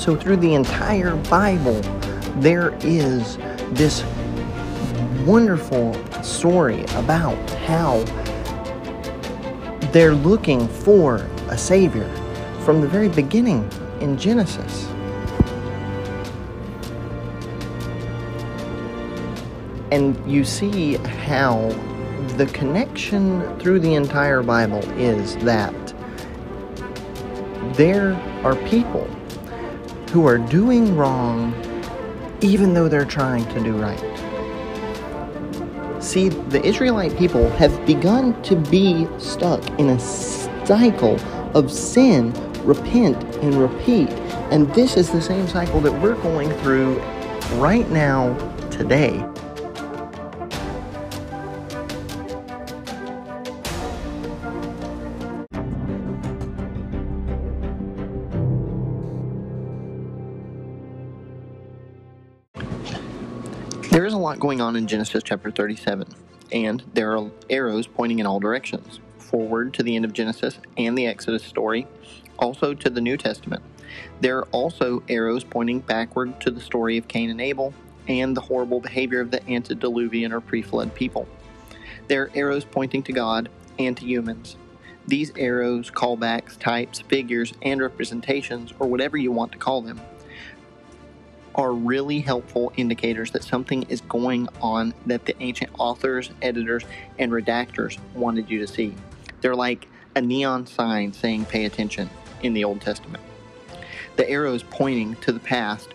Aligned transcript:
So, 0.00 0.16
through 0.16 0.36
the 0.36 0.54
entire 0.54 1.14
Bible, 1.14 1.78
there 2.36 2.74
is 2.80 3.36
this 3.72 4.02
wonderful 5.26 5.92
story 6.22 6.84
about 6.94 7.36
how 7.66 7.98
they're 9.92 10.14
looking 10.14 10.66
for 10.68 11.16
a 11.50 11.58
Savior 11.58 12.08
from 12.64 12.80
the 12.80 12.88
very 12.88 13.10
beginning 13.10 13.70
in 14.00 14.16
Genesis. 14.16 14.86
And 19.90 20.16
you 20.26 20.46
see 20.46 20.94
how 20.96 21.68
the 22.38 22.46
connection 22.54 23.42
through 23.58 23.80
the 23.80 23.96
entire 23.96 24.42
Bible 24.42 24.82
is 24.98 25.36
that 25.44 25.74
there 27.76 28.14
are 28.44 28.56
people 28.66 29.06
who 30.10 30.26
are 30.26 30.38
doing 30.38 30.96
wrong 30.96 31.54
even 32.40 32.74
though 32.74 32.88
they're 32.88 33.04
trying 33.04 33.46
to 33.54 33.62
do 33.62 33.76
right. 33.76 34.00
See, 36.02 36.30
the 36.30 36.64
Israelite 36.64 37.16
people 37.18 37.48
have 37.50 37.86
begun 37.86 38.40
to 38.44 38.56
be 38.56 39.06
stuck 39.18 39.66
in 39.78 39.90
a 39.90 40.00
cycle 40.00 41.20
of 41.54 41.70
sin, 41.70 42.32
repent, 42.64 43.22
and 43.36 43.54
repeat. 43.54 44.08
And 44.50 44.72
this 44.74 44.96
is 44.96 45.10
the 45.10 45.20
same 45.20 45.46
cycle 45.46 45.80
that 45.82 45.92
we're 45.92 46.20
going 46.22 46.50
through 46.60 46.98
right 47.56 47.88
now, 47.90 48.34
today. 48.70 49.24
There 63.90 64.06
is 64.06 64.12
a 64.12 64.18
lot 64.18 64.38
going 64.38 64.60
on 64.60 64.76
in 64.76 64.86
Genesis 64.86 65.24
chapter 65.24 65.50
37, 65.50 66.06
and 66.52 66.80
there 66.94 67.18
are 67.18 67.28
arrows 67.50 67.88
pointing 67.88 68.20
in 68.20 68.26
all 68.26 68.38
directions 68.38 69.00
forward 69.18 69.74
to 69.74 69.82
the 69.82 69.96
end 69.96 70.04
of 70.04 70.12
Genesis 70.12 70.60
and 70.76 70.96
the 70.96 71.08
Exodus 71.08 71.42
story, 71.42 71.88
also 72.38 72.72
to 72.72 72.88
the 72.88 73.00
New 73.00 73.16
Testament. 73.16 73.64
There 74.20 74.38
are 74.38 74.48
also 74.52 75.02
arrows 75.08 75.42
pointing 75.42 75.80
backward 75.80 76.40
to 76.42 76.52
the 76.52 76.60
story 76.60 76.98
of 76.98 77.08
Cain 77.08 77.30
and 77.30 77.40
Abel 77.40 77.74
and 78.06 78.36
the 78.36 78.42
horrible 78.42 78.78
behavior 78.78 79.20
of 79.20 79.32
the 79.32 79.44
antediluvian 79.50 80.32
or 80.32 80.40
pre 80.40 80.62
flood 80.62 80.94
people. 80.94 81.26
There 82.06 82.22
are 82.22 82.30
arrows 82.36 82.64
pointing 82.64 83.02
to 83.02 83.12
God 83.12 83.48
and 83.76 83.96
to 83.96 84.04
humans. 84.04 84.56
These 85.08 85.32
arrows, 85.36 85.90
callbacks, 85.90 86.56
types, 86.56 87.00
figures, 87.00 87.54
and 87.60 87.80
representations, 87.80 88.72
or 88.78 88.86
whatever 88.86 89.16
you 89.16 89.32
want 89.32 89.50
to 89.50 89.58
call 89.58 89.82
them, 89.82 90.00
are 91.54 91.72
really 91.72 92.20
helpful 92.20 92.72
indicators 92.76 93.30
that 93.32 93.42
something 93.44 93.82
is 93.84 94.00
going 94.02 94.48
on 94.60 94.94
that 95.06 95.26
the 95.26 95.34
ancient 95.42 95.70
authors, 95.78 96.30
editors, 96.42 96.84
and 97.18 97.32
redactors 97.32 97.98
wanted 98.14 98.50
you 98.50 98.58
to 98.60 98.66
see. 98.66 98.94
They're 99.40 99.56
like 99.56 99.88
a 100.14 100.20
neon 100.20 100.66
sign 100.66 101.12
saying 101.12 101.46
pay 101.46 101.64
attention 101.64 102.10
in 102.42 102.54
the 102.54 102.64
Old 102.64 102.80
Testament. 102.80 103.22
The 104.16 104.28
arrows 104.28 104.62
pointing 104.62 105.16
to 105.16 105.32
the 105.32 105.40
past, 105.40 105.88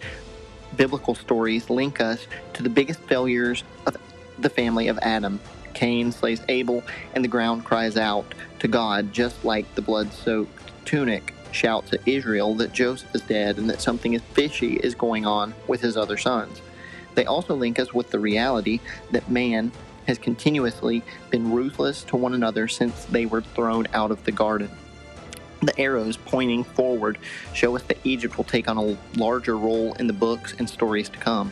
biblical 0.76 1.16
stories 1.16 1.70
link 1.70 2.02
us 2.02 2.28
to 2.54 2.64
the 2.64 2.70
biggest 2.70 3.00
failures 3.02 3.64
of 3.86 3.96
the 4.40 4.50
family 4.50 4.88
of 4.88 4.98
Adam. 5.02 5.40
Cain 5.74 6.12
slays 6.12 6.42
Abel, 6.48 6.84
and 7.14 7.24
the 7.24 7.28
ground 7.28 7.66
cries 7.66 7.98
out 7.98 8.34
to 8.60 8.68
God, 8.68 9.14
just 9.14 9.44
like 9.44 9.74
the 9.76 9.82
blood 9.82 10.12
soaked 10.12 10.72
tunic 10.86 11.35
shouts 11.56 11.90
to 11.92 12.00
Israel 12.06 12.54
that 12.56 12.74
Joseph 12.74 13.16
is 13.16 13.22
dead 13.22 13.58
and 13.58 13.70
that 13.70 13.82
something 13.82 14.18
fishy 14.20 14.76
is 14.76 14.94
going 14.94 15.26
on 15.26 15.54
with 15.68 15.82
his 15.82 15.98
other 15.98 16.18
sons. 16.18 16.62
They 17.16 17.26
also 17.26 17.56
link 17.56 17.80
us 17.80 17.94
with 17.94 18.12
the 18.12 18.20
reality 18.20 18.82
that 19.12 19.30
man 19.30 19.72
has 20.08 20.20
continuously 20.20 21.02
been 21.32 21.52
ruthless 21.52 22.04
to 22.04 22.18
one 22.18 22.34
another 22.34 22.68
since 22.68 23.06
they 23.06 23.26
were 23.26 23.42
thrown 23.42 23.88
out 23.94 24.12
of 24.12 24.24
the 24.26 24.32
garden. 24.32 24.70
The 25.62 25.80
arrows 25.80 26.18
pointing 26.18 26.64
forward 26.64 27.18
show 27.54 27.76
us 27.76 27.84
that 27.84 27.98
Egypt 28.04 28.38
will 28.38 28.44
take 28.44 28.68
on 28.68 28.78
a 28.78 28.98
larger 29.18 29.58
role 29.58 29.94
in 29.94 30.06
the 30.06 30.14
books 30.14 30.54
and 30.60 30.70
stories 30.70 31.10
to 31.10 31.18
come. 31.18 31.52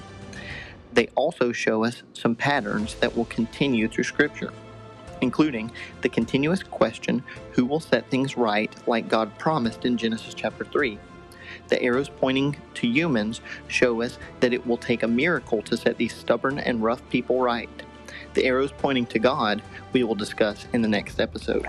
They 0.92 1.08
also 1.16 1.52
show 1.52 1.84
us 1.84 2.04
some 2.14 2.36
patterns 2.36 2.96
that 2.96 3.16
will 3.16 3.26
continue 3.26 3.88
through 3.88 4.04
Scripture 4.04 4.54
including 5.22 5.72
the 6.02 6.10
continuous 6.10 6.64
question 6.64 7.24
who 7.52 7.66
will 7.66 7.80
set 7.80 8.10
things 8.10 8.38
right 8.38 8.74
like 8.88 9.10
God 9.10 9.38
promised 9.38 9.86
in 9.86 9.98
Genesis 9.98 10.34
chapter 10.34 10.66
3. 10.66 10.98
The 11.70 11.82
arrows 11.82 12.10
pointing 12.10 12.56
to 12.76 12.88
humans 12.88 13.42
show 13.68 14.02
us 14.02 14.18
that 14.40 14.54
it 14.54 14.66
will 14.66 14.78
take 14.78 15.04
a 15.04 15.08
miracle 15.08 15.62
to 15.64 15.78
set 15.78 15.98
these 15.98 16.16
stubborn 16.16 16.60
and 16.60 16.84
rough 16.84 17.08
people 17.10 17.42
right. 17.42 17.70
The 18.34 18.46
arrows 18.46 18.72
pointing 18.72 19.06
to 19.08 19.20
God 19.20 19.62
we 19.92 20.04
will 20.04 20.16
discuss 20.16 20.68
in 20.74 20.82
the 20.82 20.88
next 20.88 21.20
episode. 21.20 21.68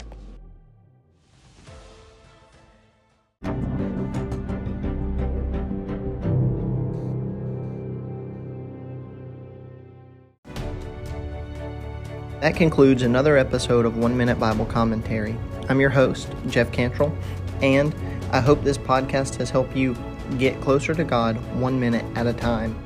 That 12.40 12.56
concludes 12.56 13.02
another 13.02 13.38
episode 13.38 13.86
of 13.86 13.96
One 13.96 14.16
Minute 14.16 14.38
Bible 14.38 14.66
Commentary. 14.66 15.34
I'm 15.68 15.80
your 15.80 15.88
host, 15.88 16.28
Jeff 16.46 16.70
Cantrell, 16.72 17.16
and 17.62 17.94
I 18.32 18.40
hope 18.40 18.62
this 18.62 18.76
podcast 18.76 19.36
has 19.36 19.48
helped 19.48 19.74
you 19.74 19.96
get 20.36 20.60
closer 20.60 20.94
to 20.94 21.04
God 21.04 21.36
one 21.58 21.80
minute 21.80 22.04
at 22.16 22.26
a 22.26 22.32
time. 22.34 22.76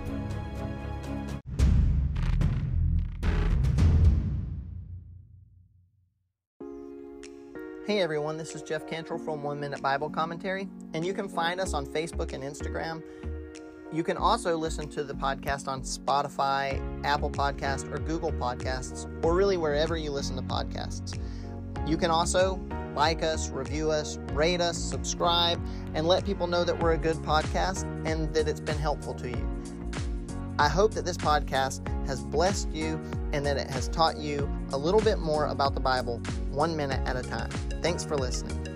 Hey 7.85 8.01
everyone, 8.01 8.37
this 8.37 8.55
is 8.55 8.63
Jeff 8.63 8.87
Cantrell 8.87 9.19
from 9.19 9.43
One 9.43 9.59
Minute 9.59 9.81
Bible 9.81 10.11
Commentary, 10.11 10.69
and 10.93 11.07
you 11.07 11.15
can 11.15 11.27
find 11.27 11.59
us 11.59 11.73
on 11.73 11.87
Facebook 11.87 12.35
and 12.35 12.45
Instagram 12.45 13.03
you 13.93 14.03
can 14.03 14.17
also 14.17 14.57
listen 14.57 14.89
to 14.91 15.03
the 15.03 15.15
podcast 15.15 15.67
on 15.67 15.83
Spotify, 15.83 16.81
Apple 17.05 17.31
Podcast, 17.31 17.91
or 17.93 17.99
Google 17.99 18.33
Podcasts, 18.33 19.07
or 19.25 19.35
really 19.35 19.57
wherever 19.57 19.97
you 19.97 20.11
listen 20.11 20.37
to 20.37 20.43
podcasts. 20.43 21.19
You 21.87 21.97
can 21.97 22.11
also 22.11 22.61
like 22.95 23.23
us, 23.23 23.49
review 23.51 23.91
us, 23.91 24.19
rate 24.33 24.61
us, 24.61 24.77
subscribe, 24.77 25.65
and 25.95 26.07
let 26.07 26.27
people 26.27 26.47
know 26.47 26.65
that 26.65 26.79
we're 26.79 26.93
a 26.93 26.99
good 26.99 27.17
podcast 27.19 27.85
and 28.07 28.33
that 28.35 28.49
it's 28.49 28.61
been 28.61 28.79
helpful 28.79 29.15
to 29.15 29.29
you. 29.31 29.49
I 30.59 30.69
hope 30.69 30.93
that 30.95 31.05
this 31.05 31.17
podcast 31.17 31.87
has 32.07 32.25
blessed 32.25 32.71
you 32.71 33.01
and 33.33 33.47
that 33.47 33.57
it 33.57 33.71
has 33.71 33.89
taught 33.89 34.19
you 34.19 34.51
a 34.73 34.77
little 34.77 35.01
bit 35.01 35.19
more 35.19 35.47
about 35.47 35.75
the 35.75 35.81
Bible 35.81 36.19
one 36.51 36.77
minute 36.77 37.01
at 37.07 37.17
a 37.17 37.23
time. 37.23 37.51
Thanks 37.81 38.05
for 38.05 38.17
listening. 38.17 38.68